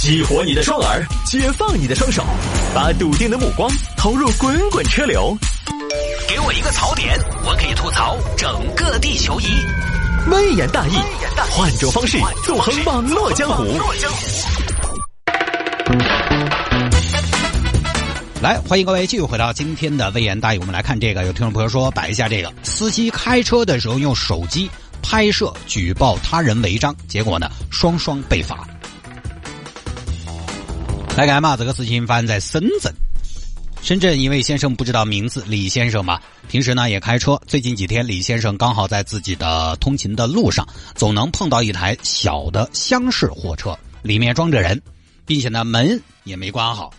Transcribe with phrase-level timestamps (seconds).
[0.00, 2.24] 激活你的双耳，解放你的双手，
[2.74, 5.36] 把笃定的目光投入滚滚车流。
[6.26, 9.44] 给我一个槽点，我可以吐槽整个地球仪。
[10.30, 10.92] 微言大义，
[11.50, 12.16] 换种方式
[12.46, 13.78] 纵横网络江湖。
[18.40, 20.58] 来，欢迎各位继续回到今天的微言大义。
[20.60, 24.70] 我们来看这个，有听众朋友说摆一下这个司机开车的时候用手机
[25.02, 28.66] 拍摄举报他人违章，结果呢双双被罚。
[31.16, 32.92] 来看嘛，这个事情发生在深圳。
[33.82, 37.40] 深圳一位先生不知道名字，李先生嘛，平时呢也开车。
[37.46, 44.80] 最近几天，李先生刚好在自己的通勤的路上，总能碰到一台小的厢式货车，里面装着人，
[45.26, 46.90] 并且呢门也没关好。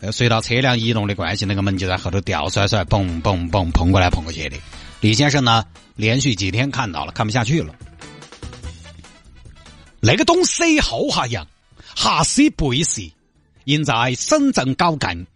[0.00, 4.56] 呃，随着车辆移动的关系，那个门就在后头掉摔摔，嘣嘣嘣，碰过来碰过去的。
[5.00, 5.64] 李先生呢，
[5.94, 7.74] 连续几天看到了，看不下去了。
[10.00, 11.44] 那个东西好吓人，
[11.94, 13.02] 吓死背死。
[13.66, 15.26] 因在深圳搞禁，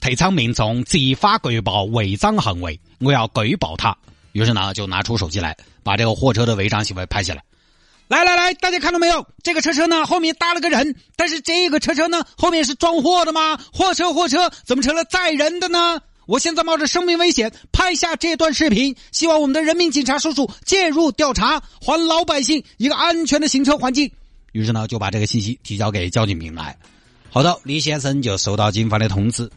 [0.00, 3.94] 提倡民众执法举报违章行为，我要举报他。
[4.32, 7.44] 于是呢，就拿出手机来，把这个货车的违章行为拍下来。
[8.08, 9.26] 来来来，大家看到没有？
[9.42, 13.58] 这个车车呢，后面搭了个人，但是这个车车呢，后面是装货的吗？
[13.74, 16.00] 货车货车怎么成了载人的呢？
[16.24, 24.10] 我现在冒着生命危险拍下这段视频，希望我们的人民警察叔叔介入调查，还老百姓一个安全的行车环境。
[24.52, 26.74] 于是呢，就把这个信息提交给交警平台。
[27.36, 29.50] 后头，李先生就收到警方的通知，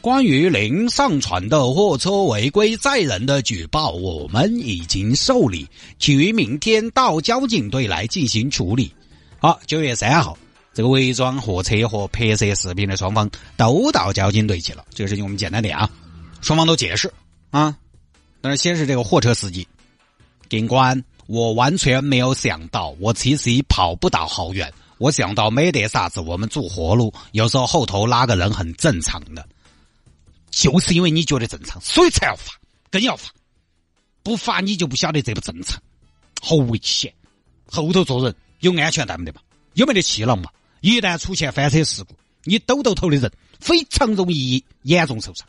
[0.00, 5.66] 关于您上传的货车违规载人的举报，我们已经受理，
[5.98, 8.94] 请于明天到交警队来进行处理。
[9.40, 10.38] 好，九月三号，
[10.72, 14.84] 这个伪装货车和拍摄视频的双方都到交警队去了。
[14.94, 15.90] 这个事情我们简单点啊，
[16.40, 17.12] 双方都解释
[17.50, 17.76] 啊。
[18.40, 19.66] 但是先是这个货车司机，
[20.48, 24.72] 警官，我完全没有想到，我其实跑不到好远。
[25.00, 29.48] 我想到没得啥子，我们走活路，有时候后头拉个人很正常的，
[30.50, 32.52] 就是因为你觉得正常，所以才要罚，
[32.90, 33.30] 更要罚，
[34.22, 35.80] 不罚你就不晓得这不正常，
[36.42, 37.10] 好危险。
[37.66, 39.40] 后头坐人有安全带没得嘛？
[39.72, 40.50] 有没得气囊嘛？
[40.82, 42.14] 一旦出现翻车事故，
[42.44, 45.48] 你兜兜头的人非常容易严重受伤。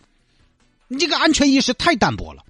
[0.87, 2.41] 你这个安全意识太淡薄了。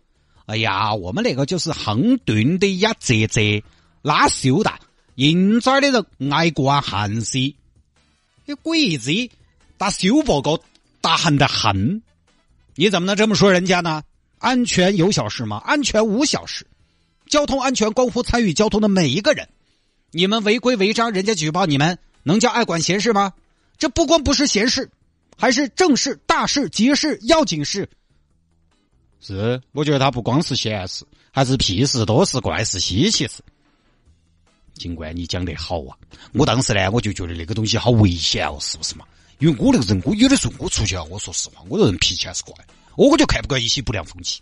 [0.46, 3.42] 哎呀，我们那个就是横顿的呀，折折
[4.04, 4.72] 拉袖带。
[4.74, 4.82] 硬
[5.16, 7.38] 这儿的人爱管闲事，
[8.46, 9.12] 你鬼子
[9.78, 10.60] 打修报告
[11.02, 12.02] 打横的很，
[12.76, 14.04] 你怎么能这么说人家呢？
[14.40, 15.58] 安全有小事吗？
[15.66, 16.66] 安全无小事，
[17.28, 19.48] 交通安全关乎参与交通的每一个人。
[20.12, 23.34] 你们违规违章，人家举报你们，能叫爱管闲事吗？
[23.78, 24.90] 这不光不是闲事，
[25.38, 27.88] 还是正事、大事、急事、要紧事。
[29.20, 33.44] 是，我觉得他不光是闲事，还是屁事、多事、怪事、稀奇事。
[34.82, 35.96] 警官，你讲得好啊！
[36.34, 39.06] 我当时呢，我就觉得那个东西好危险哦，是不是嘛？
[39.38, 42.54] 因为我那个人，我有的时候我出去啊，我说实话，我这人脾气还是怪，
[42.96, 44.42] 我我就看不惯一些不良风气。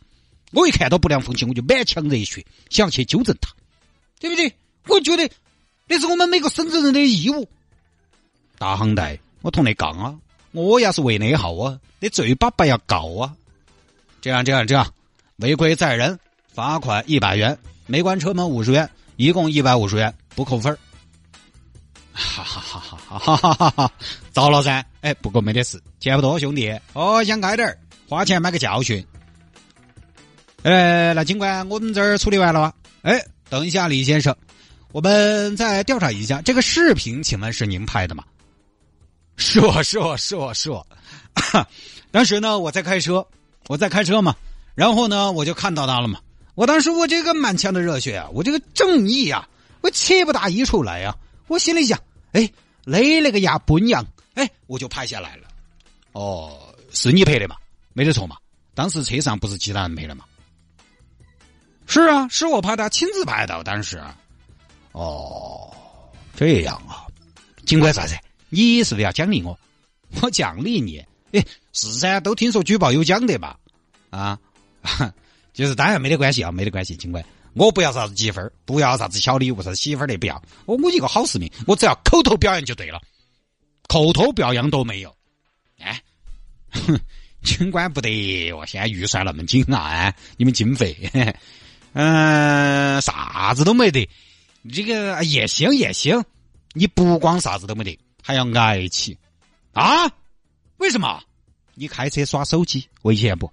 [0.53, 3.51] 我一看到不良风气，我就满腔热血，想去纠正他，
[4.19, 4.55] 对不对？
[4.88, 5.29] 我觉得
[5.88, 7.45] 那是我们每个深圳人的义务。
[8.57, 10.16] 大航代，我同你杠啊！
[10.53, 13.35] 我要是为内耗啊，你最把不要告啊！
[14.22, 14.94] 这样这样这样，
[15.38, 16.17] 违规载人，
[16.47, 17.57] 罚款一百元，
[17.88, 18.89] 没关车门五十元。
[19.16, 20.73] 一共一百五十元，不扣分
[22.13, 23.91] 哈哈哈哈哈哈哈哈！
[24.31, 24.85] 糟了噻！
[25.01, 27.77] 哎，不过没得事，钱不多，兄弟，哦，想开点儿，
[28.07, 29.05] 花钱买个教训。
[30.63, 32.73] 哎，那警官，我们这儿处理完了吗？
[33.01, 34.33] 哎，等一下，李先生，
[34.94, 38.23] 我们再调查一下，这个视频，请问是您拍的吗？
[39.35, 40.88] 是我是我是我是我。
[42.11, 43.28] 当时呢，我在开车，
[43.67, 44.33] 我在开车嘛，
[44.73, 46.17] 然后呢，我就看到他了嘛。
[46.55, 49.47] 我当时我这个满腔的热血啊，我这个正义啊，
[49.81, 51.16] 我切不大一出来呀。
[51.47, 52.00] 我心里想，
[52.34, 52.50] 哎，
[52.84, 55.47] 你那个牙不娘，哎，我就拍下来了。
[56.12, 57.56] 哦，是你拍的嘛？
[57.94, 58.38] 没得错嘛？
[58.73, 60.25] 当时车上不是其他人拍的嘛？
[61.88, 63.63] 是啊，是我拍的，亲自拍的。
[63.63, 64.01] 当时，
[64.91, 65.73] 哦，
[66.35, 67.07] 这样啊，
[67.66, 68.16] 警官啥子？
[68.49, 69.58] 你是不是要奖励我？
[70.22, 71.03] 我奖励你？
[71.31, 73.58] 哎，是噻，都听说举报有奖的吧？
[74.09, 74.40] 啊。
[75.52, 83.01] 就是当然没得关系啊，没得关系，警官，我不要啥子积分，不要啥子小礼物，啥子媳妇儿的不要，我我一个好市民，我只要口头表扬就对了，
[83.87, 85.16] 口头表扬都没有，
[85.79, 86.01] 哎，
[86.72, 86.99] 哼，
[87.43, 90.96] 警官不得，我现在预算那么紧啊，你们经费，
[91.93, 94.07] 嗯， 啥子都没得，
[94.72, 96.23] 这个也行也行，
[96.73, 99.17] 你不光啥子都没得，还要挨起
[99.73, 100.11] 啊？
[100.78, 101.22] 为什么？
[101.75, 103.52] 你开车耍手机危险不？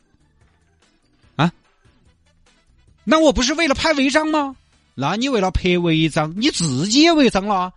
[3.08, 4.56] 那我不是为了拍违章吗？
[4.96, 7.72] 那你为了拍违章，你自己也违章了。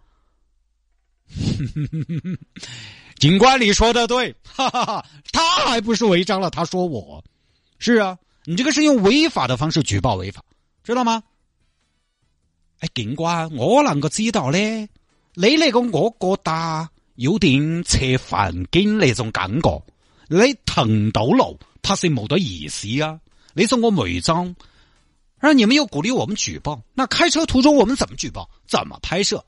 [3.20, 6.50] 尽管你说的对，哈哈哈，他还不是违章了？
[6.50, 7.24] 他说我，
[7.78, 10.44] 是啊，你这个是用违法的方式举报违法，
[10.84, 11.22] 知道吗？
[12.80, 14.58] 哎，警官我啷个知道呢，
[15.36, 19.84] 你那个我觉得有点扯环境那种感觉，
[20.30, 23.20] 你腾到了，他是没得意思啊。
[23.54, 24.56] 你说我违章，
[25.40, 28.50] 而你们又鼓励我们举报，那开车途中我们怎么举报？
[28.68, 29.44] 怎么拍摄？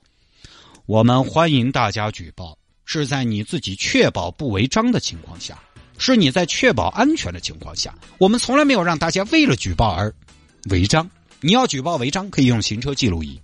[0.86, 2.56] 我们欢迎大家举报。
[2.84, 5.58] 是在你自己确保不违章的情况下，
[5.98, 10.12] 是你在确保安全的情况下，我们从来没有让大家为了举报而
[10.68, 11.08] 违章。
[11.40, 13.40] 你要举报违章，可以用行车记录仪，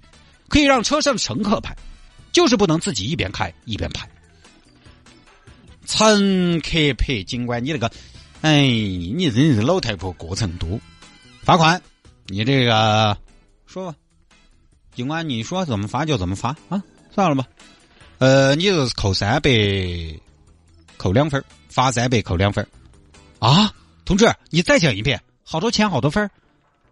[0.48, 1.74] 可以让车上的乘客拍，
[2.32, 4.06] 就是不能自己一边开一边拍。
[5.86, 7.90] 乘客拍，尽管你那个，
[8.42, 10.78] 哎，你真是老太婆过程多，
[11.42, 11.80] 罚款，
[12.30, 13.16] 你这个
[13.66, 13.96] 说吧，
[14.94, 17.46] 警官你说怎么罚就怎么罚啊，算了吧。
[18.19, 19.50] 呃，你就是扣三百，
[20.98, 22.66] 扣两分罚三百，扣两分
[23.38, 23.72] 啊，
[24.04, 26.30] 同志，你再讲一遍，好多钱，好多分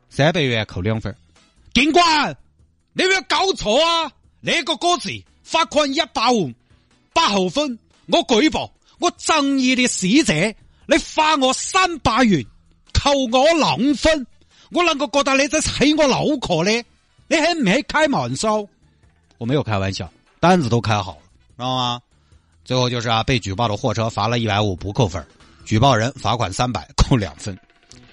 [0.08, 1.14] 三百元扣两分
[1.74, 2.34] 警官，
[2.94, 4.10] 你有没有搞错啊？
[4.40, 5.10] 那个歌词
[5.42, 6.50] 罚款一百五，
[7.12, 10.32] 八后分，我举报，我仗义的使者，
[10.86, 12.42] 你罚我三百元，
[12.94, 14.26] 扣我两分，
[14.70, 16.70] 我啷个觉得你在黑我脑壳呢？
[17.28, 18.66] 你很没开玩笑？
[19.38, 20.10] 我没有开玩笑。
[20.40, 21.18] 单子都开好了，
[21.56, 22.00] 知道吗？
[22.64, 25.24] 最后就是啊，被举报的货车罚了一百五不扣分，
[25.64, 27.56] 举报人罚款三百扣两分，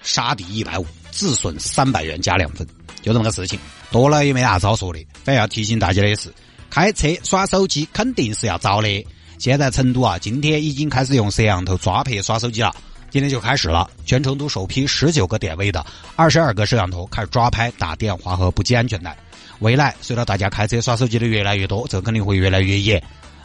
[0.02, 2.66] 杀敌一百五，自损三百元加两分，
[3.02, 3.58] 就这么个事情。
[3.90, 6.32] 多了也没啥子好说的，反正要提醒大家的是，
[6.70, 9.06] 开车耍手机肯定是要遭的。
[9.38, 12.74] 现在成都啊，今天已经开始用摄像头抓拍耍手机了，
[13.14, 13.88] 今天就开始了。
[14.04, 19.16] 全成都首批十九个点位的二十二个摄像头开始抓拍打电话和不系安全带。
[19.60, 23.00] 未来随着大家开车耍手机的越来越多，这肯定会越来越严。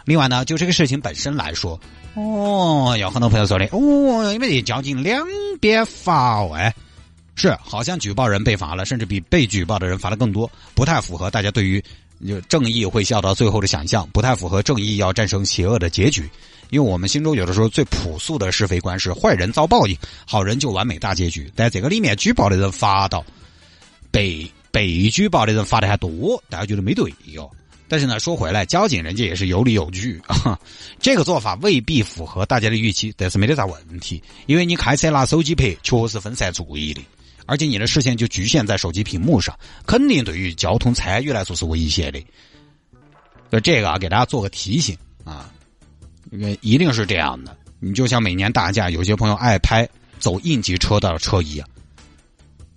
[0.05, 1.79] 另外呢，就这个事情本身来说，
[2.15, 5.23] 哦，有很多朋友说的，哦，因为交警两
[5.61, 6.73] 边罚，哎，
[7.35, 11.83] 是好像举报人被罚了，甚至比被举报的人罚的更多，不太符合大家对于
[12.47, 16.27] 正义会笑到最后的想象，不太符合正义要战胜邪恶的结局。
[16.69, 21.51] 因为我们心中有的时候最朴素的是非观是坏人遭报应，好人就完美大结局。
[21.55, 23.25] 在这个里面，举报的人发到
[24.11, 24.49] 被。
[24.71, 27.49] 被举报的人发的还多，大家觉得没对哟。
[27.87, 30.57] 但是呢，说回来，交警人家也是有理有据啊。
[31.01, 34.21] 这个做法未必符合大家的预期，但是没得啥问题。
[34.45, 37.03] 因为你开车拿手机拍，确实分散注意力，
[37.47, 39.57] 而且你的视线就局限在手机屏幕上，
[39.87, 42.23] 肯定对于交通参与来说是危险的。
[43.49, 44.95] 所以这个啊，给大家做个提醒
[45.25, 45.51] 啊，
[46.37, 47.57] 为一定是这样的。
[47.79, 49.89] 你就像每年大假，有些朋友爱拍
[50.19, 51.67] 走应急车道的车一样，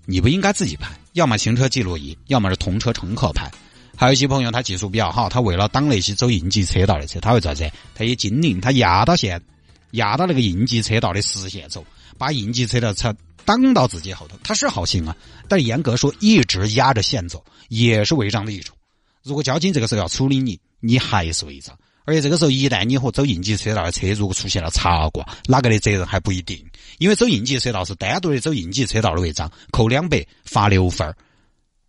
[0.07, 0.89] 你不应该自己拍。
[1.13, 3.51] 要么行车记录仪，要么是同车乘客拍。
[3.95, 7.71] 还有一些朋友他技术比较好，他为了挡那些走应急车道的车，他会咋子？
[7.95, 9.43] 他也精灵，他压到线，
[9.91, 11.85] 压到那个应急车道的实线走，
[12.17, 13.15] 把应急车道车
[13.45, 14.39] 挡到自己后头。
[14.43, 15.15] 他是好心啊，
[15.49, 18.75] 但严格说，一直压着线走也是违章的一种。
[19.23, 21.77] 如果交警这个时候要处理你，你还是违章。
[22.05, 26.65] 而且这个时候，一旦你和走应急车道的车如果出现了擦挂，哪个的责任还不一定。
[26.99, 31.17] 因为走应急车道是单独的走应急车道的违章，扣两百，罚六分儿。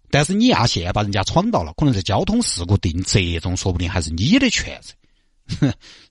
[0.09, 4.93] 但是你压线把人家闯到了，可能在交通事故定责中，说不定还是你的全责。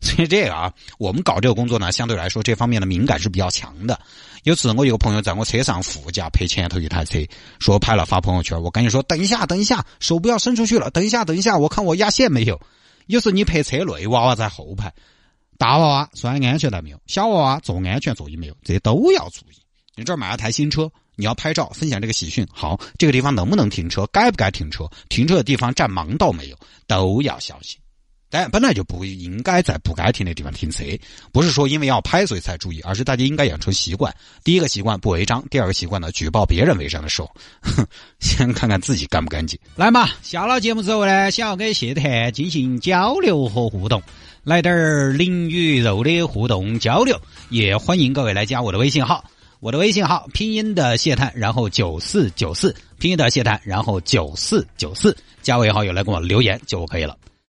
[0.00, 3.98] 所以这个啊，我们搞这个工作呢，相对来说这方面的敏感是比较强的。
[4.42, 7.18] 有次我一个朋友在我车上副驾拍前头一台车，
[7.60, 12.60] 说拍了发朋友圈，我赶紧说等一下，等一下，手不要伸出去了，等一下，等一下，我看我压线没有。
[13.06, 14.92] 有时你拍车内，娃娃在后排，
[15.58, 17.00] 大娃娃拴安全带没有？
[17.06, 18.56] 小娃娃坐安全座椅没有？
[18.62, 19.54] 这都要注意。
[19.94, 22.46] 你这儿买了台新车，你要拍照分享这个喜讯。
[22.50, 24.06] 好，这个地方能不能停车？
[24.06, 24.88] 该不该停车？
[25.08, 26.56] 停车的地方占盲道没有？
[26.86, 27.78] 都要小心。
[28.32, 30.82] 但本来就不应该在不该停的地方停车，
[31.32, 34.10] 不是说因为要拍所以才注意，而是大家应该养成习惯。
[34.42, 37.30] 第一个习惯不违章，第二个习惯呢，举报别人违章的时候，
[38.20, 39.58] 先看看自己干不干净。
[39.76, 44.02] 来嘛，下了节目之后呢，想要跟谢谈进行交流和互动，
[44.44, 47.20] 来点儿灵与肉的互动交流，
[47.50, 49.22] 也欢迎各位来加我的微信号。
[49.60, 57.14] 我的微信号拼音的谢探，然后九四九四，拼音的谢探，然后九四九四，加为好友来跟我留言就可以了。